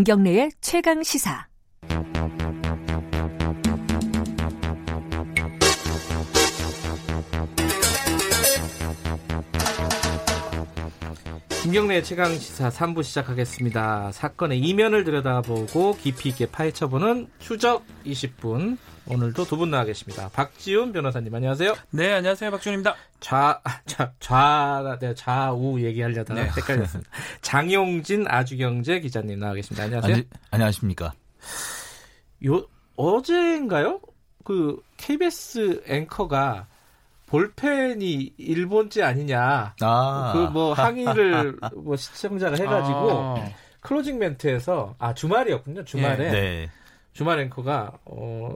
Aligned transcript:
김경래의 0.00 0.52
최강 0.62 1.02
시사. 1.02 1.49
김경래의 11.70 12.02
최강 12.02 12.36
시사 12.36 12.68
3부 12.68 13.04
시작하겠습니다. 13.04 14.10
사건의 14.10 14.58
이면을 14.58 15.04
들여다보고 15.04 15.94
깊이 15.98 16.30
있게 16.30 16.46
파헤쳐보는 16.50 17.28
추적 17.38 17.84
20분. 18.04 18.76
오늘도 19.06 19.44
두 19.44 19.56
분 19.56 19.70
나와 19.70 19.84
계십니다. 19.84 20.28
박지훈 20.32 20.92
변호사님 20.92 21.32
안녕하세요. 21.32 21.76
네, 21.90 22.12
안녕하세요. 22.14 22.50
박지훈입니다. 22.50 22.96
좌, 23.20 23.60
좌, 23.86 24.10
좌, 24.18 24.98
네, 25.00 25.14
좌우 25.14 25.78
얘기하려다가 25.80 26.42
네. 26.42 26.48
헷갈렸습니다. 26.48 27.08
장용진 27.40 28.24
아주경제 28.26 28.98
기자님 28.98 29.38
나와 29.38 29.54
계십니다. 29.54 29.84
안녕하세요. 29.84 30.12
아니, 30.12 30.24
안녕하십니까. 30.50 31.12
요, 32.46 32.66
어제인가요? 32.96 34.00
그 34.42 34.82
KBS 34.96 35.84
앵커가 35.86 36.66
볼펜이 37.30 38.34
일본제 38.38 39.04
아니냐. 39.04 39.74
아. 39.80 40.32
그뭐 40.34 40.72
항의를 40.72 41.56
뭐 41.76 41.94
시청자가 41.94 42.56
해가지고 42.56 43.10
아. 43.38 43.48
클로징 43.82 44.18
멘트에서 44.18 44.96
아 44.98 45.14
주말이었군요. 45.14 45.84
주말에 45.84 46.26
예. 46.26 46.30
네. 46.30 46.70
주말 47.12 47.38
앵커가 47.38 47.92
어 48.04 48.54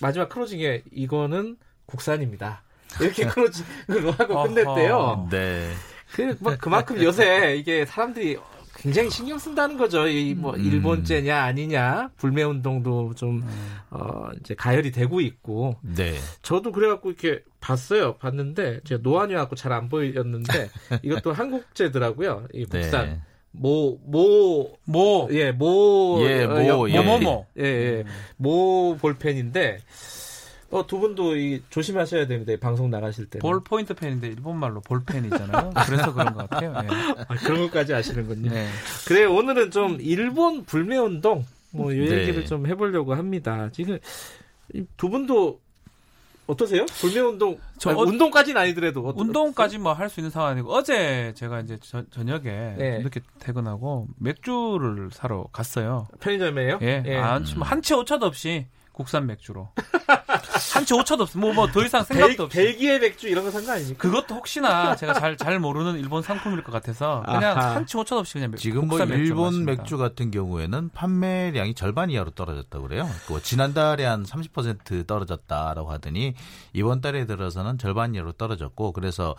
마지막 0.00 0.28
클로징에 0.28 0.82
이거는 0.90 1.56
국산입니다. 1.86 2.64
이렇게 3.00 3.24
클로징으로 3.26 4.10
하고 4.18 4.42
끝냈대요. 4.42 5.28
네. 5.30 5.70
그, 6.12 6.36
뭐 6.40 6.56
그만큼 6.58 7.00
요새 7.02 7.54
이게 7.56 7.86
사람들이 7.86 8.36
굉장히 8.74 9.10
신경 9.10 9.38
쓴다는 9.38 9.78
거죠. 9.78 10.08
이뭐 10.08 10.54
음. 10.54 10.60
일본제냐 10.60 11.40
아니냐 11.40 12.10
불매 12.16 12.42
운동도 12.42 13.14
좀 13.14 13.42
음. 13.42 13.78
어, 13.90 14.28
이제 14.40 14.56
가열이 14.56 14.90
되고 14.90 15.20
있고. 15.20 15.76
네. 15.82 16.14
저도 16.42 16.72
그래갖고 16.72 17.10
이렇게 17.10 17.44
봤어요. 17.62 18.16
봤는데 18.16 18.80
제가 18.84 19.00
노안이 19.02 19.32
갖고 19.34 19.56
잘 19.56 19.72
안 19.72 19.88
보였는데 19.88 20.68
이것도 21.02 21.32
한국제더라고요. 21.32 22.48
이 22.52 22.66
국산. 22.66 23.06
네. 23.06 23.20
모, 23.52 23.98
모, 24.04 24.78
모, 24.84 25.28
예, 25.30 25.52
모, 25.52 26.18
예, 26.22 26.46
모, 26.46 26.88
예, 26.88 26.96
모모모, 26.96 27.46
예, 27.58 27.64
예, 27.64 28.04
모 28.38 28.96
볼펜인데, 28.96 29.78
어, 30.70 30.86
두 30.86 30.98
분도 30.98 31.36
이 31.36 31.62
조심하셔야 31.68 32.26
됩니다. 32.26 32.54
방송 32.58 32.88
나가실 32.88 33.26
때. 33.26 33.38
볼 33.40 33.62
포인트 33.62 33.92
펜인데 33.94 34.28
일본말로 34.28 34.80
볼펜이잖아요. 34.80 35.72
그래서 35.86 36.14
그런 36.14 36.32
것 36.32 36.48
같아요. 36.48 36.72
네. 36.80 36.88
아, 37.28 37.34
그런 37.36 37.60
것까지 37.66 37.92
아시는군요. 37.92 38.50
네. 38.50 38.68
그래 39.06 39.24
오늘은 39.24 39.70
좀 39.70 39.98
일본 40.00 40.64
불매 40.64 40.96
운동 40.96 41.44
뭐이 41.72 42.08
네. 42.08 42.20
얘기를 42.20 42.46
좀 42.46 42.66
해보려고 42.66 43.14
합니다. 43.14 43.68
지금 43.72 43.98
두 44.96 45.10
분도 45.10 45.60
어떠세요? 46.52 46.86
불매 46.86 47.20
운동? 47.20 47.58
저 47.78 47.90
아니, 47.90 47.98
어, 48.00 48.02
운동까지는 48.04 48.60
아니더라도 48.60 49.06
어떠, 49.06 49.20
운동까지 49.20 49.78
뭐 49.78 49.92
할 49.92 50.08
수 50.08 50.20
있는 50.20 50.30
상황이고 50.30 50.72
어제 50.72 51.32
제가 51.36 51.60
이제 51.60 51.78
저, 51.82 52.02
저녁에 52.10 52.42
네. 52.78 52.98
늦게 53.02 53.20
퇴근하고 53.40 54.06
맥주를 54.18 55.10
사러 55.12 55.44
갔어요. 55.52 56.06
편의점에요? 56.20 56.78
예. 56.82 57.02
예. 57.06 57.16
아, 57.16 57.38
음. 57.38 57.44
한치 57.62 57.94
오차도 57.94 58.26
없이 58.26 58.66
국산 58.92 59.26
맥주로. 59.26 59.68
한치 60.74 60.94
오차도 60.94 61.24
없어. 61.24 61.38
뭐, 61.38 61.52
뭐, 61.52 61.66
더 61.70 61.82
이상 61.84 62.02
생각도 62.04 62.44
없어. 62.44 62.58
벨기에 62.58 62.98
맥주 62.98 63.28
이런 63.28 63.44
거 63.44 63.50
산 63.50 63.64
거 63.64 63.72
아닙니까? 63.72 63.98
그것도 63.98 64.34
혹시나 64.34 64.94
제가 64.96 65.14
잘, 65.14 65.36
잘 65.36 65.58
모르는 65.58 65.98
일본 65.98 66.22
상품일 66.22 66.62
것 66.62 66.72
같아서 66.72 67.22
그냥 67.26 67.56
아하. 67.58 67.74
한치 67.76 67.96
오차도 67.96 68.20
없이 68.20 68.34
그냥 68.34 68.54
지금 68.56 68.88
뭐 68.88 68.98
일본 69.00 69.64
맥주 69.64 69.96
같은 69.98 70.30
경우에는 70.30 70.90
판매량이 70.90 71.74
절반 71.74 72.10
이하로 72.10 72.30
떨어졌다고 72.32 72.88
그래요. 72.88 73.08
그 73.26 73.42
지난달에 73.42 74.04
한 74.04 74.24
30% 74.24 75.06
떨어졌다라고 75.06 75.90
하더니 75.90 76.34
이번 76.72 77.00
달에 77.00 77.26
들어서는 77.26 77.78
절반 77.78 78.14
이하로 78.14 78.32
떨어졌고 78.32 78.92
그래서 78.92 79.34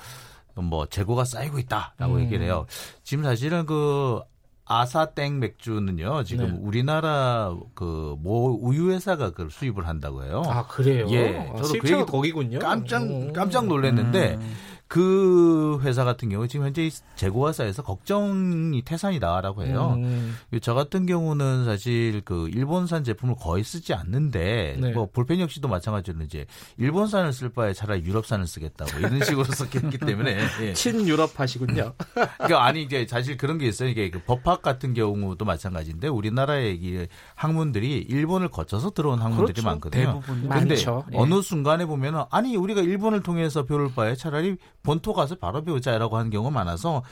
뭐 0.56 0.86
재고가 0.86 1.26
쌓이고 1.26 1.58
있다라고 1.60 2.16
음. 2.16 2.20
얘기를 2.22 2.46
해요. 2.46 2.66
지금 3.04 3.24
사실은 3.24 3.66
그 3.66 4.22
아사땡 4.66 5.40
맥주는요 5.40 6.24
지금 6.24 6.46
네. 6.48 6.58
우리나라 6.62 7.54
그 7.74 8.16
모 8.20 8.58
우유 8.62 8.92
회사가 8.92 9.32
그걸 9.32 9.50
수입을 9.52 9.88
한다고 9.88 10.24
해요. 10.24 10.44
아 10.48 10.66
그래요? 10.68 11.08
예, 11.10 11.38
아, 11.38 11.56
저도 11.58 11.74
그 11.82 11.90
얘기 11.92 12.06
거기군요. 12.06 12.60
깜짝 12.60 13.04
깜짝 13.34 13.66
놀랐는데 13.68 14.36
음. 14.36 14.54
그 14.94 15.80
회사 15.82 16.04
같은 16.04 16.30
경우 16.30 16.48
지금 16.48 16.68
현재 16.68 16.88
재고가 17.16 17.52
쌓여서 17.52 17.82
걱정이 17.82 18.84
태산이다라고 18.84 19.64
해요. 19.64 19.96
음. 19.98 20.38
저 20.62 20.76
같은 20.76 21.08
경우는 21.08 21.66
사실 21.66 22.22
그 22.24 22.48
일본산 22.50 23.04
제품을 23.04 23.34
거의 23.40 23.64
쓰지 23.64 23.96
않는데 23.96 24.78
네. 24.80 24.92
뭐 24.92 25.08
볼펜 25.12 25.40
역시도 25.40 25.68
마찬가지로 25.68 26.22
이제 26.22 26.46
일본산을 26.78 27.34
쓸 27.34 27.50
바에 27.50 27.74
차라리 27.74 28.04
유럽산을 28.04 28.46
쓰겠다고 28.46 29.00
이런 29.00 29.20
식으로 29.26 29.46
썼기 29.46 29.98
때문에 29.98 30.38
예. 30.62 30.74
친유럽 30.74 31.40
하시군요. 31.40 31.96
그러니까 32.38 32.64
아니 32.64 32.84
이제 32.84 33.08
사실 33.10 33.36
그런 33.36 33.58
게 33.58 33.66
있어요. 33.68 33.90
이게 33.90 34.12
그 34.12 34.22
법학 34.22 34.62
같은 34.62 34.94
경우도 34.94 35.44
마찬가지인데 35.44 36.08
우리나라의 36.08 36.76
이 36.76 37.08
학문들이 37.34 37.98
일본을 37.98 38.50
거쳐서 38.50 38.92
들어온 38.92 39.20
학문들이 39.20 39.54
그렇죠. 39.54 39.66
많거든요. 39.66 40.22
대부분 40.22 40.50
근데 40.50 40.76
많죠. 40.76 41.04
예. 41.14 41.18
어느 41.18 41.42
순간에 41.42 41.88
보면은 41.88 42.26
아니 42.30 42.56
우리가 42.56 42.82
일본을 42.82 43.24
통해서 43.24 43.66
배울 43.66 43.92
바에 43.92 44.14
차라리 44.14 44.58
본토 44.84 45.14
가서 45.14 45.36
바로 45.36 45.64
배우자라고 45.64 46.18
하는 46.18 46.30
경우가 46.30 46.52
많아서 46.52 47.04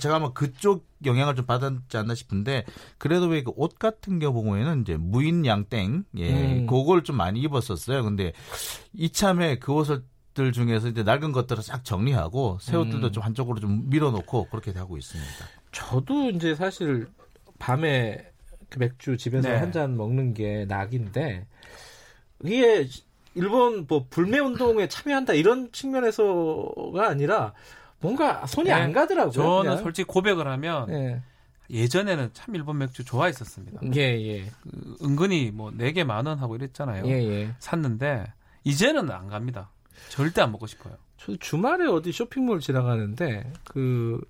제가 0.00 0.16
아마 0.16 0.32
그쪽 0.32 0.86
영향을 1.04 1.36
좀 1.36 1.46
받았지 1.46 1.96
않나 1.96 2.14
싶은데 2.14 2.64
그래도 2.98 3.26
왜 3.26 3.42
그 3.42 3.52
옷 3.56 3.78
같은 3.78 4.18
경우에는 4.18 4.82
이제 4.82 4.96
무인 4.96 5.46
양땡 5.46 6.04
예 6.16 6.30
음. 6.60 6.66
그걸 6.66 7.02
좀 7.04 7.16
많이 7.16 7.40
입었었어요. 7.40 8.02
근데 8.02 8.32
이참에 8.92 9.58
그 9.58 9.72
옷을 9.72 10.02
들 10.34 10.52
중에서 10.52 10.88
이제 10.88 11.02
낡은 11.02 11.32
것들을 11.32 11.62
싹 11.62 11.84
정리하고 11.84 12.58
새 12.60 12.76
옷들도 12.76 13.08
음. 13.08 13.12
좀 13.12 13.22
한쪽으로 13.22 13.58
좀 13.60 13.88
밀어놓고 13.90 14.48
그렇게 14.48 14.72
하고 14.72 14.96
있습니다. 14.96 15.30
저도 15.72 16.30
이제 16.30 16.54
사실 16.54 17.08
밤에 17.58 18.26
그 18.68 18.78
맥주 18.78 19.16
집에서 19.16 19.48
네. 19.48 19.56
한잔 19.56 19.96
먹는 19.96 20.34
게 20.34 20.64
낙인데 20.66 21.46
이게 22.44 22.88
일본 23.34 23.86
뭐 23.88 24.06
불매 24.10 24.38
운동에 24.38 24.88
참여한다 24.88 25.34
이런 25.34 25.70
측면에서가 25.72 27.08
아니라 27.08 27.52
뭔가 28.00 28.46
손이 28.46 28.68
네. 28.68 28.72
안 28.72 28.92
가더라고요. 28.92 29.32
저는 29.32 29.62
그냥. 29.62 29.76
솔직히 29.82 30.06
고백을 30.06 30.46
하면 30.48 30.86
네. 30.88 31.22
예전에는 31.70 32.30
참 32.32 32.54
일본 32.56 32.78
맥주 32.78 33.04
좋아했었습니다. 33.04 33.80
예, 33.94 34.00
예. 34.00 34.44
그 34.62 34.96
은근히 35.02 35.50
뭐 35.52 35.70
4개 35.70 36.02
만 36.04 36.26
원 36.26 36.38
하고 36.38 36.56
이랬잖아요. 36.56 37.06
예, 37.06 37.12
예. 37.12 37.54
샀는데 37.60 38.24
이제는 38.64 39.10
안 39.10 39.28
갑니다. 39.28 39.70
절대 40.08 40.42
안 40.42 40.50
먹고 40.50 40.66
싶어요. 40.66 40.94
저 41.18 41.36
주말에 41.36 41.86
어디 41.86 42.10
쇼핑몰 42.12 42.60
지나가는데 42.60 43.52
그 43.64 44.20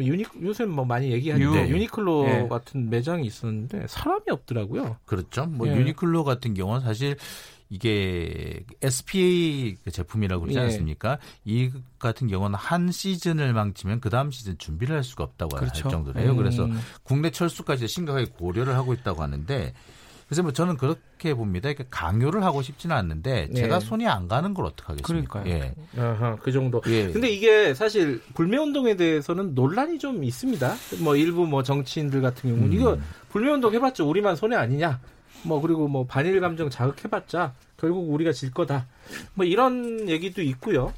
유니 0.00 0.24
요새 0.42 0.64
뭐 0.64 0.84
많이 0.84 1.10
얘기하는데 1.10 1.70
유. 1.70 1.76
니클로 1.76 2.26
예. 2.28 2.48
같은 2.48 2.88
매장이 2.88 3.26
있었는데 3.26 3.86
사람이 3.88 4.24
없더라고요. 4.30 4.96
그렇죠. 5.04 5.46
뭐 5.46 5.66
예. 5.66 5.76
유니클로 5.76 6.22
같은 6.22 6.54
경우는 6.54 6.82
사실 6.82 7.16
이게 7.68 8.64
SPA 8.80 9.76
그 9.84 9.90
제품이라고 9.90 10.42
그러지 10.42 10.58
예. 10.58 10.62
않습니까? 10.62 11.18
이 11.44 11.70
같은 11.98 12.28
경우는 12.28 12.56
한 12.56 12.92
시즌을 12.92 13.52
망치면 13.52 14.00
그 14.00 14.08
다음 14.08 14.30
시즌 14.30 14.56
준비를 14.56 14.94
할 14.94 15.02
수가 15.02 15.24
없다고 15.24 15.56
그렇죠. 15.56 15.84
할 15.86 15.90
정도래요. 15.90 16.30
음. 16.30 16.36
그래서 16.36 16.68
국내 17.02 17.30
철수까지 17.30 17.88
심각하게 17.88 18.26
고려를 18.26 18.76
하고 18.76 18.94
있다고 18.94 19.22
하는데 19.22 19.74
그래서 20.28 20.42
뭐 20.42 20.52
저는 20.52 20.76
그렇게 20.76 21.32
봅니다. 21.32 21.72
그러니까 21.72 21.84
강요를 21.88 22.44
하고 22.44 22.60
싶지는 22.60 22.94
않는데 22.94 23.50
제가 23.54 23.76
예. 23.76 23.80
손이 23.80 24.06
안 24.06 24.28
가는 24.28 24.52
걸 24.52 24.66
어떡하겠습니까? 24.66 25.42
그러니까요. 25.42 25.46
예. 25.46 25.74
아하, 25.98 26.36
그 26.36 26.52
정도. 26.52 26.82
예. 26.86 27.10
근데 27.10 27.30
이게 27.30 27.72
사실 27.72 28.20
불매 28.34 28.58
운동에 28.58 28.94
대해서는 28.94 29.54
논란이 29.54 29.98
좀 29.98 30.22
있습니다. 30.22 30.74
뭐 31.00 31.16
일부 31.16 31.46
뭐 31.46 31.62
정치인들 31.62 32.20
같은 32.20 32.50
경우는 32.50 32.68
음. 32.68 32.72
이거 32.74 32.98
불매 33.30 33.50
운동 33.50 33.72
해봤자 33.72 34.04
우리만 34.04 34.36
손해 34.36 34.54
아니냐? 34.56 35.00
뭐 35.44 35.62
그리고 35.62 35.88
뭐 35.88 36.04
반일 36.04 36.38
감정 36.40 36.68
자극해봤자 36.68 37.54
결국 37.78 38.12
우리가 38.12 38.32
질 38.32 38.52
거다. 38.52 38.86
뭐 39.32 39.46
이런 39.46 40.10
얘기도 40.10 40.42
있고요. 40.42 40.92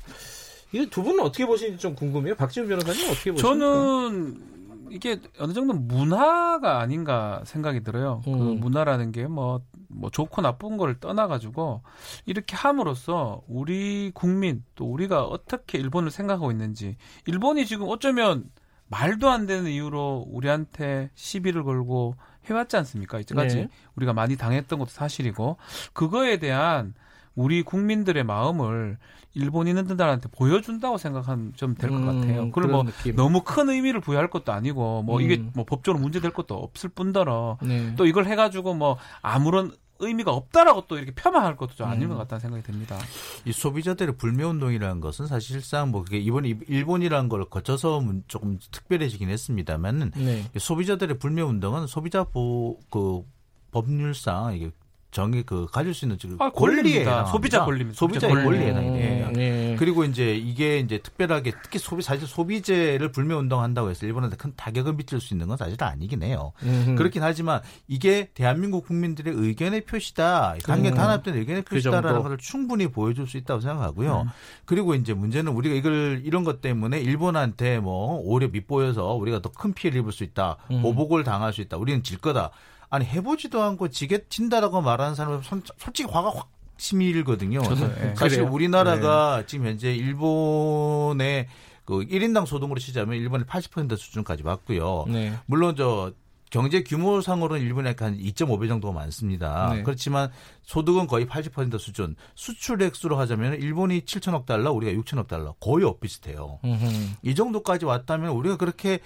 이게 0.73 0.89
두 0.91 1.05
분은 1.05 1.21
어떻게 1.21 1.47
보시는지 1.47 1.79
좀 1.79 1.95
궁금해요. 1.95 2.35
박지훈 2.35 2.69
변호사님 2.69 3.11
어떻게 3.11 3.31
보십니까? 3.31 3.43
저는 3.43 4.60
이게 4.91 5.21
어느 5.39 5.53
정도 5.53 5.73
문화가 5.75 6.81
아닌가 6.81 7.43
생각이 7.45 7.83
들어요. 7.83 8.21
그 8.25 8.31
음. 8.31 8.39
그 8.39 8.45
문화라는 8.61 9.13
게뭐 9.13 9.63
뭐 9.89 10.11
좋고 10.11 10.43
나쁜 10.43 10.77
걸 10.77 10.99
떠나가지고 10.99 11.83
이렇게 12.27 12.57
함으로써 12.57 13.43
우리 13.49 14.11
국민 14.15 14.65
또 14.75 14.87
우리가 14.87 15.25
어떻게 15.25 15.79
일본을 15.79 16.11
생각하고 16.11 16.51
있는지 16.51 16.97
일본이 17.27 17.67
지금 17.67 17.87
어쩌면 17.89 18.51
말도 18.89 19.31
안 19.31 19.47
되는 19.47 19.71
이유로 19.71 20.27
우리한테 20.29 21.11
시비를 21.15 21.63
걸고 21.63 22.17
해왔지 22.47 22.77
않습니까? 22.77 23.21
이제까지 23.21 23.57
네. 23.57 23.69
우리가 23.95 24.13
많이 24.13 24.37
당했던 24.37 24.79
것도 24.79 24.91
사실이고 24.91 25.57
그거에 25.93 26.39
대한 26.39 26.95
우리 27.35 27.63
국민들의 27.63 28.25
마음을 28.25 28.99
일본인들한테 29.35 30.29
보여준다고 30.31 30.99
생각하면 30.99 31.53
좀 31.55 31.75
될것 31.75 32.05
같아요. 32.05 32.43
음, 32.43 32.51
그걸 32.51 32.71
뭐 32.71 32.83
느낌. 32.83 33.15
너무 33.15 33.43
큰 33.43 33.69
의미를 33.69 34.01
부여할 34.01 34.29
것도 34.29 34.53
아니고 34.53 35.03
뭐 35.03 35.19
음. 35.19 35.23
이게 35.23 35.37
뭐 35.55 35.65
법적으로 35.65 36.03
문제될 36.03 36.33
것도 36.33 36.57
없을 36.57 36.91
뿐더러 36.91 37.59
네. 37.63 37.95
또 37.97 38.07
이걸 38.07 38.27
해가지고 38.27 38.75
뭐 38.75 38.97
아무런 39.23 39.73
의미가 40.01 40.33
없다라고 40.33 40.87
또 40.89 40.97
이렇게 40.97 41.13
폄하할 41.13 41.57
것도 41.57 41.75
좀 41.75 41.87
아닌 41.87 42.05
음. 42.05 42.09
것 42.09 42.17
같다는 42.17 42.41
생각이 42.41 42.63
듭니다. 42.65 42.99
이 43.45 43.53
소비자들의 43.53 44.17
불매 44.17 44.43
운동이라는 44.43 45.01
것은 45.01 45.27
사실상 45.27 45.91
뭐 45.91 46.03
그게 46.03 46.19
이번 46.19 46.47
일본이라는 46.47 47.29
걸 47.29 47.45
거쳐서 47.45 48.03
조금 48.27 48.59
특별해지긴 48.71 49.29
했습니다만 49.29 50.13
네. 50.17 50.45
소비자들의 50.59 51.19
불매 51.19 51.43
운동은 51.43 51.87
소비자 51.87 52.25
보그 52.25 53.23
법률상 53.71 54.57
이게 54.57 54.71
정의 55.11 55.43
그 55.43 55.67
가질 55.67 55.93
수 55.95 56.05
있는 56.05 56.19
지금 56.19 56.37
아, 56.41 56.51
권리에 56.51 57.05
소비자 57.31 57.65
권리입니다. 57.65 57.97
소비자 57.99 58.27
의 58.29 58.33
권리. 58.33 58.45
권리에 58.45 58.67
해당돼요. 58.69 59.27
음, 59.27 59.33
네. 59.33 59.77
그리고 59.79 60.05
이제 60.05 60.35
이게 60.37 60.79
이제 60.79 60.99
특별하게 60.99 61.53
특히 61.63 61.79
소비 61.79 62.03
사실 62.03 62.27
소비재를 62.29 63.11
불매 63.13 63.35
운동한다고 63.35 63.91
해서 63.91 64.07
일본한테 64.07 64.37
큰 64.37 64.53
타격을 64.57 64.95
미칠 64.95 65.21
수 65.21 65.35
있는 65.35 65.49
건 65.49 65.57
사실 65.57 65.77
아니긴 65.83 66.23
해요. 66.23 66.53
음흠. 66.63 66.95
그렇긴 66.97 67.23
하지만 67.23 67.61
이게 67.89 68.29
대한민국 68.35 68.87
국민들의 68.87 69.33
의견의 69.37 69.83
표시다. 69.85 70.55
당에 70.65 70.91
음. 70.91 70.95
단합된 70.95 71.37
의견의 71.37 71.63
그 71.63 71.75
표시다라는 71.75 72.19
그 72.19 72.23
것을 72.25 72.39
충분히 72.39 72.87
보여줄 72.89 73.27
수 73.27 73.37
있다고 73.37 73.61
생각하고요. 73.61 74.23
음. 74.23 74.31
그리고 74.65 74.95
이제 74.95 75.13
문제는 75.15 75.53
우리가 75.53 75.75
이걸 75.75 76.23
이런 76.25 76.45
것 76.45 76.61
때문에 76.61 77.01
일본한테 77.01 77.79
뭐 77.81 78.21
오히려 78.23 78.49
밑보여서 78.53 79.15
우리가 79.15 79.41
더 79.43 79.51
큰 79.51 79.75
피해를 79.75 80.01
입을 80.01 80.13
수 80.13 80.25
있다. 80.25 80.57
음. 80.71 80.81
보복을 80.81 81.23
당할 81.25 81.53
수 81.53 81.61
있다. 81.61 81.77
우리는 81.77 82.03
질 82.03 82.17
거다. 82.19 82.51
아니 82.91 83.07
해보지도 83.07 83.63
않고 83.63 83.89
지게 83.89 84.25
친다라고 84.29 84.83
말하는 84.83 85.15
사람은 85.15 85.43
솔직히 85.79 86.11
화가 86.11 86.31
확 86.31 86.51
치밀거든요. 86.77 87.61
네. 87.61 88.15
사실 88.17 88.39
그래요? 88.39 88.53
우리나라가 88.53 89.39
네. 89.39 89.47
지금 89.47 89.67
현재 89.67 89.95
일본의 89.95 91.47
그 91.85 92.01
1인당 92.01 92.47
소득으로 92.47 92.79
치자면 92.79 93.17
일본의 93.17 93.47
80% 93.47 93.97
수준까지 93.97 94.43
왔고요. 94.43 95.05
네. 95.09 95.33
물론 95.47 95.77
저 95.77 96.13
경제 96.51 96.83
규모상으로는 96.83 97.63
일본의 97.63 97.95
한 97.99 98.19
2.5배 98.19 98.67
정도가 98.67 98.93
많습니다. 98.93 99.73
네. 99.75 99.83
그렇지만 99.85 100.31
소득은 100.63 101.07
거의 101.07 101.27
80% 101.27 101.79
수준. 101.79 102.17
수출 102.35 102.83
액수로 102.83 103.17
하자면 103.19 103.55
일본이 103.61 104.01
7천억 104.01 104.47
달러, 104.47 104.73
우리가 104.73 104.93
6천억 105.01 105.29
달러 105.29 105.53
거의 105.61 105.85
엇비슷해요. 105.85 106.59
음흠. 106.65 106.87
이 107.23 107.35
정도까지 107.37 107.85
왔다면 107.85 108.31
우리가 108.31 108.57
그렇게 108.57 108.99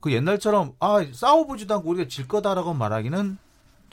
그 0.00 0.12
옛날처럼 0.12 0.72
아 0.80 1.04
싸워보지도 1.10 1.74
않고 1.74 1.90
우리가 1.90 2.08
질 2.08 2.28
거다라고 2.28 2.74
말하기는 2.74 3.38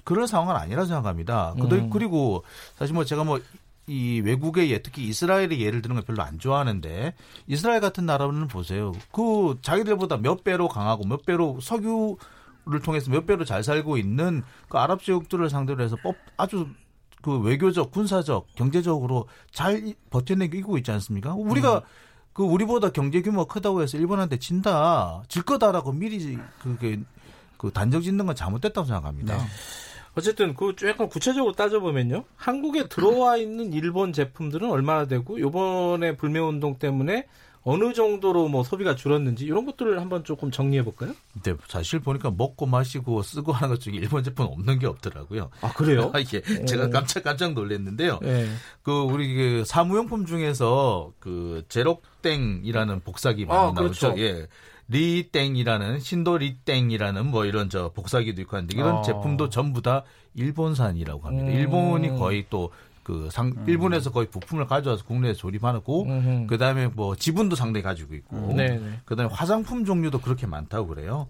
그런 0.03 0.27
상황은 0.27 0.55
아니라 0.55 0.85
생각합니다. 0.85 1.53
음. 1.59 1.89
그리고 1.89 2.43
사실 2.77 2.93
뭐 2.93 3.05
제가 3.05 3.23
뭐 3.23 3.39
이 3.85 4.21
외국의 4.21 4.71
예, 4.71 4.81
특히 4.81 5.03
이스라엘의 5.07 5.59
예를 5.59 5.81
드는 5.81 5.95
걸 5.95 6.05
별로 6.05 6.23
안 6.23 6.39
좋아하는데 6.39 7.15
이스라엘 7.47 7.81
같은 7.81 8.05
나라는 8.05 8.47
보세요. 8.47 8.93
그 9.11 9.57
자기들보다 9.61 10.17
몇 10.17 10.43
배로 10.43 10.69
강하고 10.69 11.05
몇 11.05 11.25
배로 11.25 11.59
석유를 11.59 12.81
통해서 12.83 13.11
몇 13.11 13.25
배로 13.25 13.43
잘 13.43 13.61
살고 13.61 13.97
있는 13.97 14.43
그 14.69 14.77
아랍 14.77 15.03
제국들을 15.03 15.49
상대로 15.49 15.83
해서 15.83 15.97
법 16.01 16.15
아주 16.37 16.67
그 17.21 17.39
외교적, 17.39 17.91
군사적, 17.91 18.47
경제적으로 18.55 19.27
잘 19.51 19.93
버텨내고 20.09 20.77
있지 20.77 20.91
않습니까? 20.91 21.33
우리가 21.33 21.77
음. 21.77 21.81
그 22.33 22.43
우리보다 22.43 22.89
경제 22.89 23.21
규모가 23.21 23.51
크다고 23.53 23.81
해서 23.81 23.97
일본한테 23.97 24.37
진다, 24.39 25.23
질 25.27 25.43
거다라고 25.43 25.91
미리 25.93 26.37
그게 26.59 26.99
그 27.57 27.71
단정 27.71 28.01
짓는 28.01 28.25
건 28.25 28.35
잘못됐다고 28.35 28.85
생각합니다. 28.85 29.37
네. 29.37 29.43
어쨌든 30.15 30.53
그 30.53 30.75
약간 30.83 31.09
구체적으로 31.09 31.53
따져보면요. 31.53 32.23
한국에 32.35 32.87
들어와 32.87 33.37
있는 33.37 33.73
일본 33.73 34.13
제품들은 34.13 34.69
얼마나 34.69 35.05
되고 35.05 35.39
요번에 35.39 36.15
불매 36.15 36.39
운동 36.39 36.77
때문에 36.77 37.27
어느 37.65 37.93
정도로 37.93 38.49
뭐 38.49 38.63
소비가 38.63 38.95
줄었는지 38.95 39.45
이런 39.45 39.65
것들을 39.65 39.99
한번 39.99 40.23
조금 40.23 40.51
정리해 40.51 40.83
볼까요? 40.83 41.13
네, 41.43 41.53
사실 41.67 41.99
보니까 41.99 42.31
먹고 42.31 42.65
마시고 42.65 43.21
쓰고 43.21 43.53
하는 43.53 43.73
것 43.73 43.79
중에 43.79 43.95
일본 43.95 44.23
제품 44.23 44.47
없는 44.47 44.79
게 44.79 44.87
없더라고요. 44.87 45.49
아 45.61 45.71
그래요? 45.71 46.11
이게 46.19 46.41
예, 46.59 46.65
제가 46.65 46.89
깜짝 46.89 47.23
깜짝 47.23 47.53
놀랐는데요. 47.53 48.19
네. 48.21 48.49
그 48.81 48.91
우리 48.91 49.33
그 49.33 49.63
사무용품 49.65 50.25
중에서 50.25 51.13
그 51.19 51.63
제록땡이라는 51.69 52.99
복사기 52.99 53.45
많이 53.45 53.59
아, 53.59 53.63
나오죠. 53.71 54.09
그렇죠. 54.09 54.19
예. 54.19 54.47
리땡이라는 54.89 56.01
신도 56.01 56.39
리땡이라는 56.39 57.25
뭐 57.27 57.45
이런 57.45 57.69
저 57.69 57.89
복사기도 57.93 58.41
있고 58.41 58.57
한데 58.57 58.75
이런 58.75 58.97
어. 58.97 59.01
제품도 59.01 59.49
전부 59.49 59.81
다 59.81 60.03
일본산이라고 60.35 61.27
합니다. 61.27 61.49
음. 61.49 61.55
일본이 61.55 62.09
거의 62.09 62.45
또 62.49 62.71
그 63.03 63.29
상, 63.31 63.47
음. 63.47 63.65
일본에서 63.67 64.11
거의 64.11 64.27
부품을 64.29 64.65
가져와서 64.67 65.03
국내에 65.05 65.33
조립하고 65.33 66.07
그 66.47 66.57
다음에 66.57 66.87
뭐 66.87 67.15
지분도 67.15 67.55
상당히 67.55 67.83
가지고 67.83 68.15
있고 68.15 68.53
네, 68.53 68.77
네. 68.77 68.99
그 69.05 69.15
다음에 69.15 69.29
화장품 69.33 69.85
종류도 69.85 70.21
그렇게 70.21 70.47
많다고 70.47 70.87
그래요. 70.87 71.27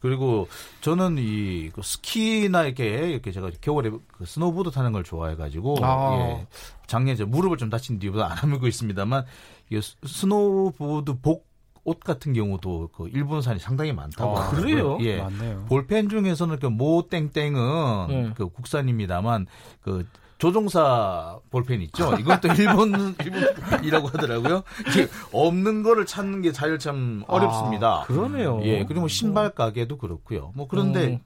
그리고 0.00 0.48
저는 0.82 1.16
이그 1.16 1.80
스키나 1.82 2.64
이렇게 2.64 3.10
이렇게 3.10 3.32
제가 3.32 3.50
겨울에 3.62 3.90
그 4.08 4.26
스노보드 4.26 4.70
타는 4.70 4.92
걸 4.92 5.02
좋아해가지고 5.02 5.76
아. 5.82 6.18
예, 6.18 6.46
작년에 6.86 7.24
무릎을 7.24 7.56
좀 7.56 7.70
다친 7.70 7.98
뒤부터 7.98 8.24
안 8.24 8.52
하고 8.52 8.66
있습니다만 8.66 9.24
이 9.70 9.80
스노보드 10.04 11.20
복 11.22 11.54
옷 11.86 12.00
같은 12.00 12.32
경우도 12.32 12.88
그 12.96 13.08
일본산이 13.08 13.60
상당히 13.60 13.92
많다고 13.92 14.38
아, 14.38 14.50
그래요? 14.50 14.96
예. 15.02 15.18
많네요. 15.20 15.66
볼펜 15.68 16.08
중에서는 16.08 16.58
그 16.58 16.70
모 16.70 17.06
땡땡은 17.08 18.06
네. 18.08 18.32
그 18.34 18.48
국산입니다만 18.48 19.46
그 19.82 20.06
조종사 20.38 21.38
볼펜 21.50 21.80
있죠. 21.82 22.14
이건 22.18 22.40
또 22.40 22.48
일본 22.48 23.14
일본이라고 23.22 24.08
하더라고요. 24.08 24.62
이게 24.88 25.08
없는 25.32 25.82
거를 25.82 26.06
찾는 26.06 26.42
게 26.42 26.52
사실 26.52 26.78
참 26.78 27.24
어렵습니다. 27.28 28.02
아, 28.02 28.04
그러네요. 28.04 28.60
예, 28.64 28.84
그리고 28.84 29.00
뭐 29.00 29.08
신발 29.08 29.50
가게도 29.50 29.98
그렇고요. 29.98 30.52
뭐 30.54 30.66
그런데 30.68 31.06
음. 31.06 31.18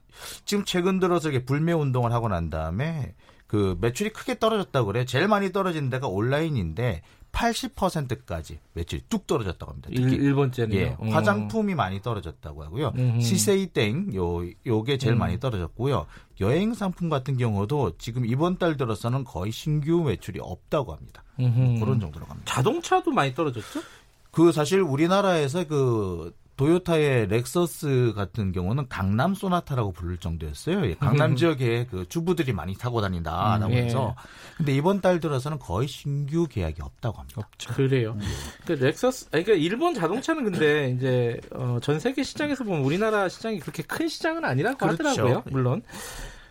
지금 0.45 0.63
최근 0.65 0.99
들어서 0.99 1.29
이게 1.29 1.43
불매 1.43 1.73
운동을 1.73 2.11
하고 2.11 2.27
난 2.27 2.49
다음에 2.49 3.13
그 3.47 3.75
매출이 3.81 4.11
크게 4.11 4.37
떨어졌다고 4.37 4.87
그래. 4.87 5.05
제일 5.05 5.27
많이 5.27 5.51
떨어진 5.51 5.89
데가 5.89 6.07
온라인인데 6.07 7.01
80%까지 7.31 8.59
매출이 8.73 9.03
뚝 9.09 9.27
떨어졌다고 9.27 9.71
합니다. 9.71 9.89
특히 9.93 10.15
일, 10.15 10.33
번째는 10.33 10.75
예, 10.75 10.97
음. 11.01 11.09
화장품이 11.09 11.75
많이 11.75 12.01
떨어졌다고 12.01 12.63
하고요. 12.63 12.93
음. 12.95 13.19
시세이땡 13.21 14.15
요 14.15 14.41
요게 14.65 14.97
제일 14.97 15.13
음. 15.13 15.19
많이 15.19 15.39
떨어졌고요. 15.39 16.05
여행 16.41 16.73
상품 16.73 17.09
같은 17.09 17.37
경우도 17.37 17.97
지금 17.97 18.25
이번 18.25 18.57
달 18.57 18.77
들어서는 18.77 19.23
거의 19.23 19.51
신규 19.51 20.03
매출이 20.03 20.39
없다고 20.41 20.93
합니다. 20.93 21.23
음. 21.39 21.79
그런 21.79 21.99
정도로 21.99 22.25
갑니다. 22.25 22.53
자동차도 22.53 23.11
많이 23.11 23.33
떨어졌죠? 23.33 23.81
그 24.31 24.51
사실 24.51 24.81
우리나라에서 24.81 25.65
그 25.67 26.33
도요타의 26.59 27.27
렉서스 27.27 28.11
같은 28.17 28.51
경우는 28.51 28.89
강남 28.89 29.33
소나타라고 29.33 29.93
부를 29.93 30.17
정도였어요. 30.17 30.85
예, 30.87 30.95
강남 30.95 31.31
음. 31.31 31.35
지역에 31.37 31.87
그 31.89 32.05
주부들이 32.09 32.51
많이 32.51 32.75
타고 32.75 32.99
다닌다라고 32.99 33.67
음, 33.67 33.71
해서. 33.71 34.13
예. 34.19 34.57
근데 34.57 34.75
이번 34.75 34.99
달 34.99 35.21
들어서는 35.21 35.57
거의 35.57 35.87
신규 35.87 36.47
계약이 36.49 36.81
없다고 36.81 37.17
합니다. 37.17 37.39
없죠. 37.39 37.73
그래요. 37.73 38.17
예. 38.19 38.25
그 38.65 38.73
렉서스, 38.73 39.29
그러니까 39.29 39.53
일본 39.53 39.93
자동차는 39.93 40.43
근데 40.43 40.89
이제 40.89 41.39
어, 41.51 41.79
전 41.81 41.97
세계 41.97 42.23
시장에서 42.23 42.65
보면 42.65 42.81
우리나라 42.81 43.29
시장이 43.29 43.59
그렇게 43.59 43.81
큰 43.83 44.09
시장은 44.09 44.43
아니라고 44.43 44.79
그렇죠. 44.79 45.07
하더라고요. 45.07 45.43
물론. 45.51 45.81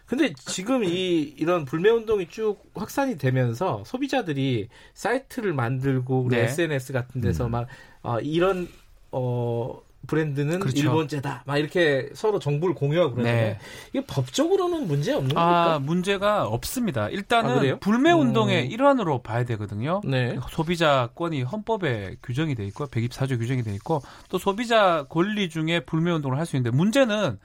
근데 0.06 0.32
지금 0.32 0.84
이 0.84 1.34
이런 1.36 1.66
불매 1.66 1.90
운동이 1.90 2.28
쭉 2.28 2.56
확산이 2.74 3.18
되면서 3.18 3.82
소비자들이 3.84 4.70
사이트를 4.94 5.52
만들고 5.52 6.28
네. 6.30 6.44
SNS 6.44 6.94
같은 6.94 7.20
데서 7.20 7.44
음. 7.44 7.50
막 7.50 7.66
어, 8.02 8.18
이런 8.20 8.68
어 9.12 9.82
브랜드는 10.06 10.60
그렇죠. 10.60 10.78
일본제다. 10.78 11.42
막 11.44 11.56
이렇게 11.58 12.08
서로 12.14 12.38
정보를 12.38 12.74
공유하고 12.74 13.14
그러는데 13.14 13.40
네. 13.40 13.58
이게 13.92 14.06
법적으로는 14.06 14.86
문제 14.86 15.12
없는 15.12 15.34
겁니까? 15.34 15.74
아, 15.74 15.78
문제가 15.78 16.46
없습니다. 16.46 17.08
일단은 17.08 17.72
아, 17.74 17.76
불매 17.78 18.12
운동의 18.12 18.66
음. 18.66 18.70
일환으로 18.70 19.22
봐야 19.22 19.44
되거든요. 19.44 20.00
네. 20.04 20.38
소비자권이 20.50 21.42
헌법에 21.42 22.16
규정이 22.22 22.54
돼 22.54 22.64
있고 22.66 22.86
124조 22.86 23.38
규정이 23.38 23.62
돼 23.64 23.74
있고 23.74 24.00
또 24.28 24.38
소비자 24.38 25.04
권리 25.08 25.48
중에 25.50 25.80
불매 25.80 26.10
운동을 26.12 26.38
할 26.38 26.46
수 26.46 26.56
있는데 26.56 26.74
문제는 26.74 27.38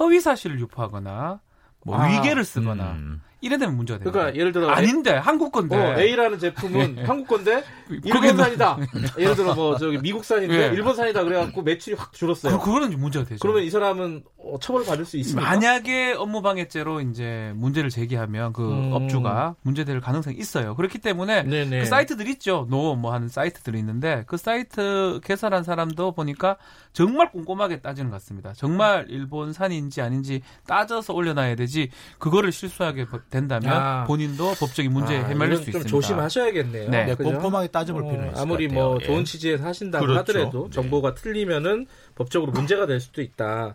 허위 0.00 0.20
사실을 0.20 0.58
유포하거나 0.60 1.40
뭐 1.84 1.96
아, 1.96 2.06
위계를 2.08 2.44
쓰거나 2.44 2.92
음. 2.92 3.22
이래 3.42 3.58
되면 3.58 3.76
문제가 3.76 3.98
돼요. 3.98 4.10
그러니까 4.10 4.38
예를 4.38 4.52
들어 4.52 4.70
아닌데 4.70 5.10
한국 5.10 5.52
건데 5.52 5.76
어, 5.76 5.98
A라는 6.00 6.38
제품은 6.38 6.94
네. 6.94 7.02
한국 7.04 7.26
건데 7.28 7.62
일본산이다. 8.04 8.78
예를 9.18 9.34
들어 9.34 9.54
뭐 9.54 9.76
저기 9.76 9.98
미국산인데 9.98 10.70
네. 10.70 10.74
일본산이다 10.76 11.24
그래갖고 11.24 11.60
매출이 11.62 11.96
확 11.96 12.12
줄었어요. 12.12 12.58
그, 12.58 12.64
그거는 12.64 12.98
문제가 12.98 13.24
되죠. 13.26 13.40
그러면 13.42 13.64
이 13.64 13.70
사람은 13.70 14.22
어, 14.38 14.58
처벌 14.60 14.84
받을 14.84 15.04
수 15.04 15.16
있습니까? 15.18 15.48
만약에 15.50 16.14
업무방해죄로 16.14 17.00
이제 17.02 17.52
문제를 17.56 17.90
제기하면 17.90 18.52
그 18.52 18.62
음. 18.62 18.92
업주가 18.92 19.54
문제될 19.62 20.00
가능성이 20.00 20.36
있어요. 20.36 20.74
그렇기 20.76 20.98
때문에 20.98 21.42
네네. 21.42 21.80
그 21.80 21.86
사이트들 21.86 22.26
있죠. 22.28 22.66
no 22.70 22.92
뭐 23.02 23.12
하는 23.12 23.26
사이트들이 23.28 23.78
있는데 23.80 24.22
그 24.26 24.36
사이트 24.36 25.18
개설한 25.24 25.64
사람도 25.64 26.12
보니까 26.12 26.56
정말 26.92 27.32
꼼꼼하게 27.32 27.80
따지는 27.80 28.10
것 28.10 28.16
같습니다. 28.16 28.52
정말 28.54 29.06
일본산인지 29.08 30.00
아닌지 30.02 30.42
따져서 30.66 31.12
올려놔야 31.14 31.56
되지 31.56 31.90
그거를 32.18 32.52
실수하게 32.52 33.06
된다면 33.32 33.72
아. 33.72 34.04
본인도 34.04 34.52
법적인 34.52 34.92
문제에 34.92 35.18
아, 35.18 35.26
헤맬릴 35.26 35.56
수 35.56 35.62
있습니다. 35.70 35.88
조심하셔야겠네요. 35.88 36.90
네. 36.90 37.06
네. 37.06 37.14
꼼꼼하게 37.16 37.68
따져볼 37.68 38.04
어, 38.04 38.08
필요는 38.08 38.30
있을 38.30 38.40
아무리 38.40 38.68
뭐 38.68 38.98
예. 39.00 39.06
좋은 39.06 39.24
취지에서 39.24 39.64
하신다고 39.64 40.04
그렇죠. 40.04 40.20
하더라도 40.20 40.64
네. 40.66 40.70
정보가 40.70 41.14
틀리면은 41.14 41.86
법적으로 42.14 42.52
문제가 42.52 42.86
될 42.86 43.00
수도 43.00 43.22
있다. 43.22 43.74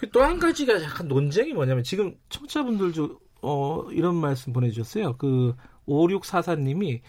그또한 0.00 0.38
가지가 0.38 0.82
약간 0.82 1.08
논쟁이 1.08 1.54
뭐냐면 1.54 1.84
지금 1.84 2.14
청취자분들도 2.28 3.18
어, 3.42 3.86
이런 3.92 4.16
말씀 4.16 4.52
보내주셨어요. 4.52 5.16
그 5.16 5.54
5644님이 5.86 7.00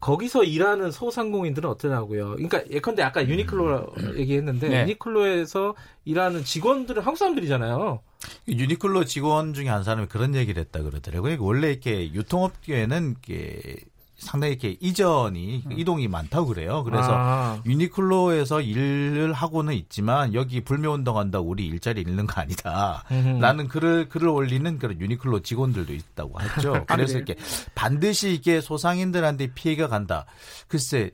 거기서 0.00 0.44
일하는 0.44 0.90
소상공인들은 0.90 1.68
어떠냐고요. 1.70 2.30
그러니까 2.32 2.62
예컨대 2.70 3.02
아까 3.02 3.26
유니클로 3.26 3.94
얘기했는데 4.16 4.68
네. 4.68 4.82
유니클로에서 4.82 5.74
일하는 6.04 6.44
직원들은 6.44 7.02
한국 7.02 7.18
사람들이잖아요. 7.18 8.00
유니클로 8.48 9.04
직원 9.04 9.54
중에 9.54 9.68
한 9.68 9.84
사람이 9.84 10.08
그런 10.08 10.34
얘기를 10.34 10.60
했다 10.60 10.82
그러더라고요. 10.82 11.36
원래 11.40 11.70
이렇게 11.70 12.12
유통업계에는 12.12 13.16
이렇게 13.22 13.76
상당히 14.18 14.54
이렇게 14.54 14.76
이전이 14.80 15.62
음. 15.66 15.78
이동이 15.78 16.08
많다고 16.08 16.48
그래요. 16.48 16.82
그래서 16.82 17.08
아. 17.10 17.62
유니클로에서 17.64 18.60
일을 18.62 19.32
하고는 19.32 19.74
있지만 19.74 20.34
여기 20.34 20.60
불매 20.62 20.88
운동한다고 20.88 21.48
우리 21.48 21.66
일자리 21.66 22.00
잃는 22.00 22.26
거 22.26 22.40
아니다. 22.40 23.04
음. 23.12 23.38
라는 23.38 23.68
글을 23.68 24.08
글을 24.08 24.28
올리는 24.28 24.78
그런 24.78 25.00
유니클로 25.00 25.40
직원들도 25.40 25.92
있다고 25.92 26.34
했죠. 26.42 26.84
그래서 26.88 27.16
이렇게 27.16 27.36
반드시 27.76 28.32
이게 28.34 28.60
소상인들한테 28.60 29.52
피해가 29.54 29.86
간다. 29.86 30.26
글쎄 30.66 31.12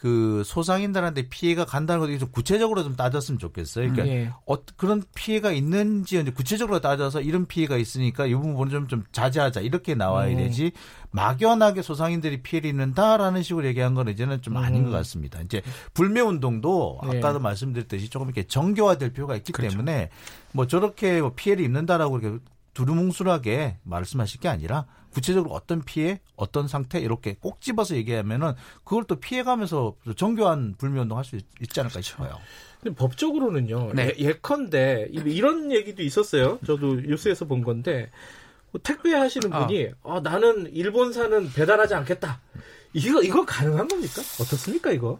그 0.00 0.42
소상인들한테 0.46 1.28
피해가 1.28 1.66
간다는 1.66 2.00
것도 2.00 2.18
좀 2.18 2.30
구체적으로 2.30 2.82
좀 2.82 2.96
따졌으면 2.96 3.38
좋겠어요. 3.38 3.92
그러니까 3.92 4.08
예. 4.08 4.32
어, 4.46 4.56
그런 4.76 5.02
피해가 5.14 5.52
있는지 5.52 6.18
이제 6.18 6.30
구체적으로 6.30 6.80
따져서 6.80 7.20
이런 7.20 7.44
피해가 7.44 7.76
있으니까 7.76 8.24
이 8.24 8.34
부분은 8.34 8.70
좀, 8.70 8.88
좀 8.88 9.04
자제하자 9.12 9.60
이렇게 9.60 9.94
나와야 9.94 10.30
음. 10.30 10.38
되지 10.38 10.72
막연하게 11.10 11.82
소상인들이 11.82 12.40
피해를 12.42 12.70
입는다라는 12.70 13.42
식으로 13.42 13.66
얘기한 13.66 13.94
건 13.94 14.08
이제는 14.08 14.40
좀 14.40 14.56
음. 14.56 14.62
아닌 14.62 14.84
것 14.84 14.90
같습니다. 14.90 15.38
이제 15.42 15.60
불매 15.92 16.22
운동도 16.22 16.98
예. 17.12 17.18
아까도 17.18 17.38
말씀드렸듯이 17.38 18.08
조금 18.08 18.28
이렇게 18.28 18.44
정교화될 18.44 19.12
필요가 19.12 19.36
있기 19.36 19.52
그렇죠. 19.52 19.72
때문에 19.72 20.08
뭐 20.52 20.66
저렇게 20.66 21.20
뭐 21.20 21.34
피해를 21.36 21.62
입는다라고 21.62 22.18
이렇게 22.18 22.38
두루뭉술하게 22.74 23.78
말씀하실 23.82 24.40
게 24.40 24.48
아니라 24.48 24.86
구체적으로 25.12 25.52
어떤 25.52 25.82
피해, 25.82 26.20
어떤 26.36 26.68
상태 26.68 27.00
이렇게 27.00 27.34
꼭 27.40 27.60
집어서 27.60 27.96
얘기하면은 27.96 28.52
그걸 28.84 29.04
또 29.04 29.16
피해가면서 29.16 29.96
정교한 30.16 30.74
불매운동 30.78 31.18
할 31.18 31.24
수 31.24 31.36
있지 31.60 31.80
않을까 31.80 31.94
그렇죠. 31.94 32.08
싶어요. 32.10 32.38
근데 32.80 32.94
법적으로는요. 32.96 33.92
네. 33.94 34.14
예, 34.18 34.32
컨대 34.40 35.08
이런 35.10 35.72
얘기도 35.72 36.02
있었어요. 36.02 36.58
저도 36.64 36.94
뉴스에서 36.94 37.44
본 37.44 37.62
건데 37.62 38.10
뭐 38.70 38.80
택배 38.82 39.12
하시는 39.12 39.52
아. 39.52 39.66
분이 39.66 39.88
아. 39.88 39.92
어, 40.02 40.20
나는 40.20 40.72
일본산은 40.72 41.52
배달하지 41.52 41.94
않겠다. 41.94 42.40
이거 42.92 43.20
이거 43.22 43.44
가능한 43.44 43.88
겁니까? 43.88 44.22
어떻습니까 44.40 44.92
이거? 44.92 45.18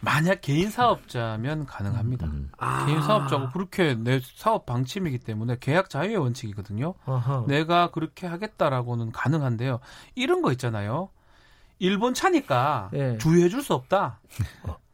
만약 0.00 0.40
개인 0.40 0.70
사업자면 0.70 1.66
가능합니다. 1.66 2.26
음. 2.26 2.30
음. 2.32 2.50
아. 2.58 2.86
개인 2.86 3.02
사업자고 3.02 3.48
그렇게 3.50 3.94
내 3.94 4.20
사업 4.36 4.64
방침이기 4.66 5.18
때문에 5.18 5.56
계약 5.60 5.90
자유의 5.90 6.16
원칙이거든요. 6.16 6.94
아하. 7.04 7.44
내가 7.48 7.90
그렇게 7.90 8.26
하겠다라고는 8.26 9.12
가능한데요. 9.12 9.80
이런 10.14 10.42
거 10.42 10.52
있잖아요. 10.52 11.08
일본 11.80 12.14
차니까 12.14 12.90
예. 12.94 13.18
주의해 13.18 13.48
줄 13.48 13.62
수 13.62 13.74
없다. 13.74 14.20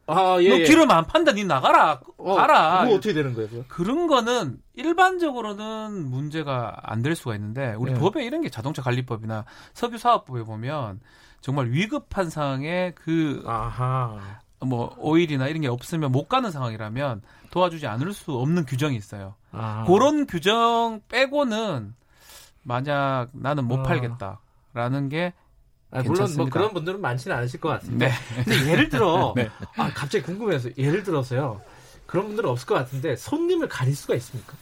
아, 0.07 0.37
예, 0.39 0.49
너 0.49 0.59
예. 0.59 0.63
기름 0.65 0.91
안 0.91 1.07
판다, 1.07 1.31
니 1.31 1.43
나가라, 1.45 1.99
어, 2.17 2.35
가라. 2.35 2.83
뭐 2.85 2.95
어떻게 2.97 3.11
되는 3.13 3.33
거예요? 3.33 3.49
그거? 3.49 3.63
그런 3.67 4.05
거는 4.05 4.59
일반적으로는 4.75 6.09
문제가 6.09 6.77
안 6.83 7.01
될 7.01 7.15
수가 7.15 7.33
있는데 7.35 7.73
우리 7.79 7.91
예. 7.91 7.95
법에 7.95 8.23
이런 8.23 8.41
게 8.41 8.49
자동차 8.49 8.81
관리법이나 8.83 9.45
석유사업법에 9.73 10.43
보면 10.43 10.99
정말 11.41 11.71
위급한 11.71 12.29
상황에 12.29 12.91
그 12.95 13.43
아하. 13.47 14.19
뭐 14.65 14.95
오일이나 14.99 15.47
이런 15.47 15.61
게 15.61 15.67
없으면 15.67 16.11
못 16.11 16.27
가는 16.27 16.51
상황이라면 16.51 17.21
도와주지 17.51 17.87
않을 17.87 18.13
수 18.13 18.33
없는 18.33 18.65
규정이 18.65 18.95
있어요. 18.95 19.35
아. 19.51 19.85
그런 19.87 20.25
규정 20.25 21.01
빼고는 21.07 21.93
만약 22.63 23.29
나는 23.33 23.65
못 23.65 23.79
아. 23.79 23.83
팔겠다라는 23.83 25.09
게 25.09 25.33
아, 25.91 26.01
물론 26.03 26.33
뭐 26.35 26.49
그런 26.49 26.73
분들은 26.73 26.99
많지는 26.99 27.37
않으실 27.37 27.61
것 27.61 27.69
같은데. 27.69 28.09
네. 28.09 28.13
근데 28.43 28.71
예를 28.71 28.89
들어 28.89 29.33
네. 29.37 29.49
아, 29.77 29.91
갑자기 29.93 30.23
궁금해서 30.25 30.69
예를 30.77 31.03
들어서요. 31.03 31.61
그런 32.05 32.27
분들은 32.27 32.49
없을 32.49 32.67
것 32.67 32.75
같은데 32.75 33.15
손님을 33.15 33.69
가릴 33.69 33.95
수가 33.95 34.15
있습니까? 34.15 34.53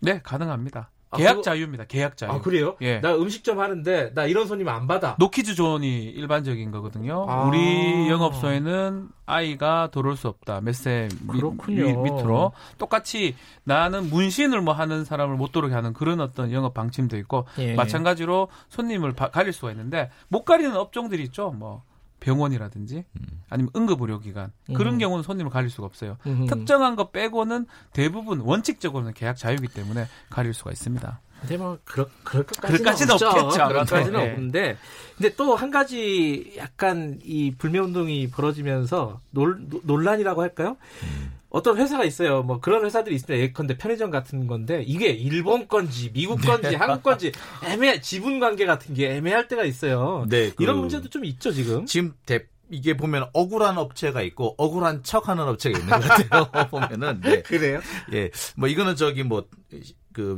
네, 0.00 0.20
가능합니다. 0.22 0.90
아, 1.10 1.16
계약 1.16 1.42
자유입니다. 1.42 1.84
계약 1.84 2.16
자유. 2.16 2.30
아 2.30 2.40
그래요? 2.40 2.76
예. 2.80 3.00
나 3.00 3.14
음식점 3.14 3.60
하는데 3.60 4.12
나 4.14 4.26
이런 4.26 4.46
손님 4.46 4.68
안 4.68 4.86
받아. 4.86 5.16
노키즈 5.18 5.54
존이 5.54 6.02
일반적인 6.02 6.70
거거든요. 6.72 7.26
아. 7.28 7.44
우리 7.44 8.08
영업소에는 8.10 9.08
아이가 9.24 9.88
들어올 9.92 10.16
수 10.16 10.28
없다. 10.28 10.60
몇세 10.60 11.08
밑으로 11.22 12.52
똑같이 12.78 13.36
나는 13.64 14.10
문신을 14.10 14.60
뭐 14.60 14.74
하는 14.74 15.04
사람을 15.04 15.36
못 15.36 15.52
들어오게 15.52 15.74
하는 15.74 15.92
그런 15.92 16.20
어떤 16.20 16.52
영업 16.52 16.74
방침도 16.74 17.16
있고 17.18 17.46
예. 17.58 17.74
마찬가지로 17.74 18.48
손님을 18.68 19.12
바, 19.12 19.30
가릴 19.30 19.52
수가 19.52 19.70
있는데 19.72 20.10
못 20.28 20.44
가리는 20.44 20.76
업종들이 20.76 21.22
있죠. 21.24 21.50
뭐 21.50 21.82
병원이라든지 22.20 23.04
음. 23.14 23.42
아니면 23.48 23.70
응급의료기관 23.76 24.52
그런 24.74 24.94
음. 24.94 24.98
경우는 24.98 25.22
손님을 25.22 25.50
가릴 25.50 25.70
수가 25.70 25.86
없어요. 25.86 26.16
음. 26.26 26.46
특정한 26.46 26.96
거 26.96 27.10
빼고는 27.10 27.66
대부분 27.92 28.40
원칙적으로는 28.40 29.12
계약 29.14 29.36
자유이기 29.36 29.68
때문에 29.68 30.06
가릴 30.30 30.54
수가 30.54 30.72
있습니다. 30.72 31.20
근데 31.40 31.58
뭐 31.58 31.78
그럴, 31.84 32.08
그럴 32.24 32.44
것까지는, 32.46 33.12
없죠. 33.12 33.28
없겠죠. 33.28 33.68
그럴까지는 33.68 34.12
네. 34.20 34.30
없는데 34.32 34.78
근데 35.16 35.34
또 35.36 35.54
한 35.54 35.70
가지 35.70 36.54
약간 36.56 37.18
이 37.22 37.52
불매 37.56 37.78
운동이 37.78 38.30
벌어지면서 38.30 39.20
논, 39.30 39.68
논란이라고 39.84 40.40
할까요? 40.42 40.76
음. 41.02 41.32
어떤 41.56 41.78
회사가 41.78 42.04
있어요. 42.04 42.42
뭐 42.42 42.60
그런 42.60 42.84
회사들이 42.84 43.14
있습니다. 43.14 43.42
예컨대 43.42 43.78
편의점 43.78 44.10
같은 44.10 44.46
건데 44.46 44.84
이게 44.86 45.08
일본 45.08 45.68
건지 45.68 46.10
미국 46.12 46.38
건지 46.42 46.68
네. 46.68 46.76
한국 46.76 47.02
건지 47.02 47.32
애매 47.64 48.02
지분 48.02 48.38
관계 48.38 48.66
같은 48.66 48.94
게 48.94 49.16
애매할 49.16 49.48
때가 49.48 49.64
있어요. 49.64 50.26
네, 50.28 50.50
그, 50.50 50.62
이런 50.62 50.76
문제도 50.76 51.08
좀 51.08 51.24
있죠 51.24 51.50
지금. 51.52 51.86
지금 51.86 52.12
대, 52.26 52.44
이게 52.70 52.94
보면 52.94 53.30
억울한 53.32 53.78
업체가 53.78 54.20
있고 54.20 54.54
억울한 54.58 55.02
척하는 55.02 55.44
업체가 55.44 55.78
있는 55.78 55.98
것 55.98 56.06
같아요. 56.06 56.50
보면은 56.68 57.22
네. 57.22 57.40
그래요? 57.40 57.80
예, 58.12 58.30
뭐 58.54 58.68
이거는 58.68 58.94
저기 58.94 59.22
뭐그 59.22 60.36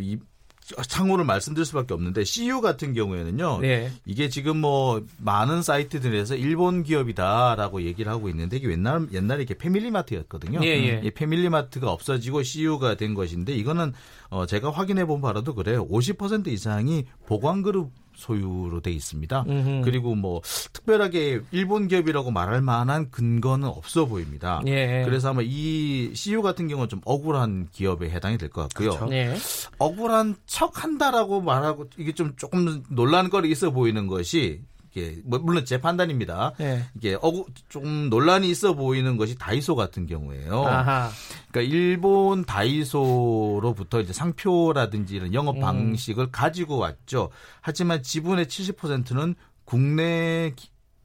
창호를 0.87 1.25
말씀드릴 1.25 1.65
수밖에 1.65 1.95
없는데 1.95 2.25
CU 2.25 2.61
같은 2.61 2.93
경우에는요. 2.93 3.61
네. 3.61 3.91
이게 4.05 4.29
지금 4.29 4.59
뭐 4.59 5.03
많은 5.19 5.63
사이트들에서 5.63 6.37
일본 6.37 6.83
기업이다라고 6.83 7.83
얘기를 7.83 8.11
하고 8.13 8.29
있는데 8.29 8.59
이게 8.59 8.71
옛날 8.71 9.09
옛날에 9.13 9.43
이게 9.43 9.55
패밀리마트였거든요. 9.55 10.61
예, 10.63 10.69
예. 10.69 11.01
이 11.03 11.11
패밀리마트가 11.11 11.91
없어지고 11.91 12.43
CU가 12.43 12.97
된 12.97 13.15
것인데 13.15 13.55
이거는 13.55 13.93
어 14.31 14.47
제가 14.47 14.71
확인해 14.71 15.05
본 15.07 15.21
바로도 15.21 15.55
그래요. 15.55 15.87
50% 15.89 16.49
이상이 16.49 17.07
보관그룹 17.27 17.91
소유로 18.19 18.81
돼 18.81 18.91
있습니다. 18.91 19.45
음흠. 19.49 19.83
그리고 19.85 20.15
뭐 20.17 20.43
특별하게 20.73 21.41
일본 21.53 21.87
기업이라고 21.87 22.33
말할 22.33 22.61
만한 22.61 23.11
근거는 23.11 23.69
없어 23.69 24.07
보입니다. 24.07 24.61
예. 24.67 25.03
그래서 25.05 25.31
아마 25.31 25.41
이 25.45 26.11
CU 26.15 26.43
같은 26.43 26.67
경우는 26.69 26.89
좀 26.89 27.01
억울한 27.05 27.69
기업에 27.73 28.11
해당이 28.11 28.37
될 28.37 28.49
것 28.49 28.63
같고요. 28.63 28.91
그렇죠. 28.91 29.15
예. 29.15 29.37
억울한 29.79 30.35
척 30.47 30.83
한다라고 30.83 31.41
말하고 31.41 31.87
이게 31.97 32.13
좀 32.13 32.35
조금 32.37 32.83
논란거리 32.89 33.51
있어 33.51 33.71
보이는 33.71 34.07
것이 34.09 34.63
이게 34.99 35.21
뭐 35.25 35.39
물론 35.39 35.65
제 35.65 35.81
판단입니다. 35.81 36.55
네. 36.59 36.85
이게 36.97 37.17
어구 37.21 37.47
좀 37.69 38.11
논란이 38.11 38.51
있어 38.51 38.75
보이는 38.75 39.17
것이 39.17 39.37
다이소 39.37 39.77
같은 39.77 40.07
경우에요. 40.07 40.65
아하. 40.65 41.11
그러니까 41.51 41.75
일본 41.75 42.45
다이소로부터 42.45 44.01
이제 44.01 44.13
상표라든지 44.13 45.17
이런 45.17 45.35
영업 45.35 45.57
음. 45.57 45.61
방식을 45.61 46.25
음. 46.25 46.29
가지고 46.33 46.79
왔죠. 46.79 47.31
하지만 47.61 48.03
지분의 48.03 48.47
70%는 48.47 49.35
국내 49.65 50.53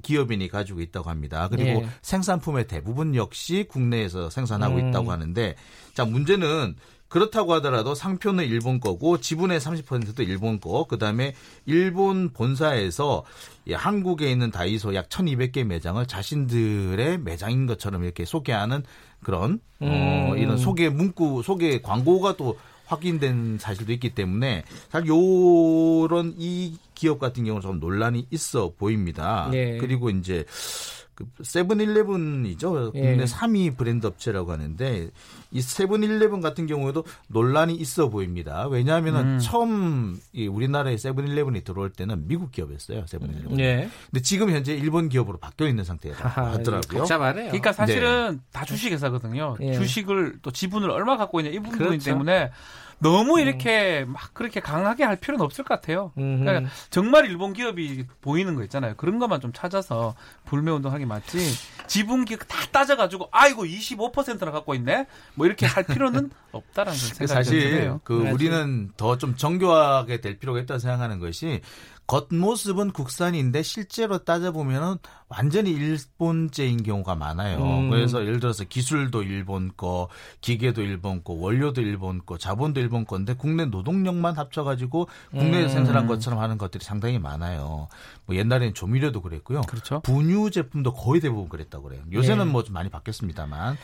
기업인이 0.03 0.47
가지고 0.49 0.81
있다고 0.81 1.09
합니다. 1.09 1.47
그리고 1.49 1.81
예. 1.81 1.89
생산품의 2.03 2.67
대부분 2.67 3.15
역시 3.15 3.65
국내에서 3.67 4.29
생산하고 4.29 4.75
음. 4.75 4.89
있다고 4.89 5.11
하는데 5.11 5.55
자 5.95 6.05
문제는 6.05 6.75
그렇다고 7.13 7.53
하더라도 7.53 7.93
상표는 7.93 8.43
일본 8.45 8.79
거고 8.79 9.19
지분의 9.19 9.59
30%도 9.59 10.23
일본 10.23 10.59
거. 10.59 10.85
그다음에 10.85 11.35
일본 11.67 12.33
본사에서 12.33 13.23
한국에 13.71 14.31
있는 14.31 14.49
다이소 14.49 14.95
약 14.95 15.09
1,200개 15.09 15.63
매장을 15.63 16.03
자신들의 16.07 17.19
매장인 17.19 17.67
것처럼 17.67 18.03
이렇게 18.03 18.25
소개하는 18.25 18.81
그런 19.21 19.59
어, 19.79 19.85
음. 19.85 20.31
어 20.31 20.35
이런 20.37 20.57
소개 20.57 20.89
문구 20.89 21.43
소개 21.43 21.81
광고가 21.81 22.35
또 22.35 22.57
확인된 22.85 23.57
사실도 23.59 23.91
있기 23.93 24.13
때문에 24.13 24.63
사실 24.89 25.07
요런 25.09 26.35
이 26.37 26.77
기업 26.93 27.19
같은 27.19 27.45
경우는 27.45 27.61
좀 27.61 27.79
논란이 27.79 28.27
있어 28.29 28.73
보입니다. 28.77 29.49
네. 29.51 29.77
그리고 29.77 30.09
이제 30.09 30.45
그 30.45 31.02
세븐일레븐이죠. 31.41 32.91
국내 32.91 33.21
예. 33.21 33.25
3위 33.25 33.77
브랜드 33.77 34.07
업체라고 34.07 34.51
하는데 34.51 35.09
이 35.51 35.61
세븐일레븐 35.61 36.41
같은 36.41 36.65
경우에도 36.67 37.03
논란이 37.27 37.75
있어 37.75 38.09
보입니다. 38.09 38.67
왜냐하면 38.67 39.15
음. 39.15 39.39
처음 39.39 40.19
이 40.33 40.47
우리나라에 40.47 40.97
세븐일레븐이 40.97 41.63
들어올 41.63 41.91
때는 41.91 42.27
미국 42.27 42.51
기업이었어요. 42.51 43.05
세븐일레븐. 43.07 43.59
예. 43.59 43.89
근데 44.11 44.21
지금 44.21 44.49
현재 44.51 44.73
일본 44.75 45.09
기업으로 45.09 45.37
바뀌어 45.37 45.67
있는 45.67 45.83
상태라고 45.83 46.27
하더라고요. 46.27 46.99
복잡하네요. 46.99 47.45
그러니까 47.47 47.73
사실은 47.73 48.31
네. 48.35 48.39
다 48.51 48.65
주식 48.65 48.91
회사거든요. 48.91 49.55
예. 49.61 49.73
주식을 49.73 50.39
또 50.41 50.51
지분을 50.51 50.89
얼마 50.89 51.17
갖고 51.17 51.39
있냐 51.39 51.51
이 51.51 51.59
부분 51.59 51.77
그렇죠. 51.77 52.05
때문에 52.05 52.51
너무 52.99 53.35
음. 53.35 53.39
이렇게 53.39 54.03
음. 54.07 54.13
막 54.13 54.33
그렇게 54.33 54.59
강하게 54.59 55.03
할 55.03 55.15
필요는 55.15 55.43
없을 55.43 55.63
것 55.63 55.73
같아요. 55.73 56.11
그러니까 56.15 56.69
정말 56.89 57.25
일본 57.25 57.53
기업이 57.53 58.05
보이는 58.21 58.53
거 58.55 58.63
있잖아요. 58.63 58.93
그런 58.97 59.19
것만 59.19 59.41
좀 59.41 59.51
찾아서 59.53 60.15
불매 60.45 60.71
운동하기 60.71 61.05
맞지. 61.05 61.39
지분 61.87 62.25
기업 62.25 62.39
다 62.47 62.57
따져가지고 62.71 63.29
아이고 63.31 63.65
25%나 63.65 64.51
갖고 64.51 64.75
있네. 64.75 65.07
뭐 65.35 65.45
이렇게 65.47 65.65
할 65.65 65.83
필요는 65.83 66.29
없다라는 66.51 66.97
생각이 66.97 67.27
사실 67.27 67.59
드네요. 67.71 68.01
그 68.03 68.15
우리는 68.29 68.91
더 68.97 69.17
좀 69.23 69.35
정교하게 69.37 70.19
될 70.21 70.37
필요가 70.37 70.59
있다 70.59 70.73
고 70.73 70.79
생각하는 70.79 71.19
것이 71.19 71.61
겉모습은 72.07 72.91
국산인데 72.91 73.63
실제로 73.63 74.17
따져보면은 74.19 74.97
완전히 75.29 75.71
일본제인 75.71 76.83
경우가 76.83 77.15
많아요. 77.15 77.63
음. 77.63 77.89
그래서 77.89 78.21
예를 78.21 78.39
들어서 78.39 78.65
기술도 78.65 79.23
일본 79.23 79.71
거, 79.75 80.09
기계도 80.41 80.81
일본 80.81 81.23
거, 81.23 81.33
원료도 81.33 81.81
일본 81.81 82.21
거, 82.25 82.37
자본도 82.37 82.81
일본 82.81 83.05
건데 83.05 83.33
국내 83.37 83.65
노동력만 83.65 84.37
합쳐가지고 84.37 85.07
국내에 85.31 85.63
음. 85.63 85.69
생산한 85.69 86.07
것처럼 86.07 86.39
하는 86.39 86.57
것들이 86.57 86.83
상당히 86.83 87.19
많아요. 87.19 87.87
뭐 88.25 88.35
옛날에는 88.35 88.73
조미료도 88.73 89.21
그랬고요. 89.21 89.61
그렇죠. 89.61 90.01
분유 90.01 90.51
제품도 90.51 90.93
거의 90.93 91.21
대부분 91.21 91.49
그랬다고 91.49 91.85
그래요. 91.85 92.01
요새는 92.11 92.45
네. 92.45 92.51
뭐좀 92.51 92.73
많이 92.73 92.89
바뀌었습니다만. 92.89 93.77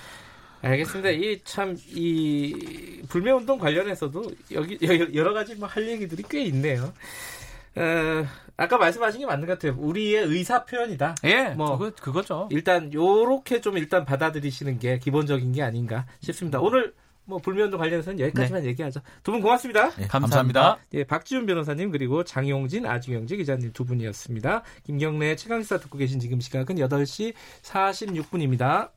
알겠습니다. 0.61 1.09
이참이 1.11 2.53
불매 3.07 3.31
운동 3.31 3.57
관련해서도 3.57 4.29
여기 4.51 4.77
여러 5.15 5.33
가지 5.33 5.55
뭐 5.55 5.69
할 5.69 5.87
얘기들이 5.87 6.23
꽤 6.29 6.43
있네요. 6.45 6.91
어, 7.79 8.25
아까 8.57 8.77
말씀하신 8.77 9.21
게 9.21 9.25
맞는 9.25 9.47
것 9.47 9.53
같아요. 9.57 9.79
우리의 9.79 10.25
의사 10.25 10.65
표현이다. 10.65 11.15
예, 11.23 11.49
뭐 11.49 11.77
그거, 11.77 11.91
그거죠. 11.95 12.47
일단 12.51 12.91
요렇게 12.93 13.61
좀 13.61 13.77
일단 13.77 14.03
받아들이시는 14.05 14.79
게 14.79 14.99
기본적인 14.99 15.51
게 15.53 15.63
아닌가 15.63 16.05
싶습니다. 16.19 16.59
오늘 16.59 16.93
뭐 17.23 17.37
불면도 17.37 17.77
관련해서는 17.77 18.19
여기까지만 18.19 18.63
네. 18.63 18.69
얘기하죠. 18.69 19.01
두 19.23 19.31
분 19.31 19.39
고맙습니다. 19.41 19.91
네, 19.91 20.07
감사합니다. 20.07 20.79
예, 20.95 21.03
박지훈 21.03 21.45
변호사님 21.45 21.91
그리고 21.91 22.23
장용진 22.23 22.87
아주경제 22.87 23.37
기자님 23.37 23.71
두 23.71 23.85
분이었습니다. 23.85 24.63
김경래 24.83 25.35
최강시사 25.35 25.77
듣고 25.77 25.99
계신 25.99 26.19
지금 26.19 26.39
시각은 26.41 26.77
8시 26.77 27.33
46분입니다. 27.61 28.89